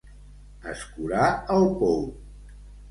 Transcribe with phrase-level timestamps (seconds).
[0.71, 1.29] Escurar
[1.59, 2.05] el pou.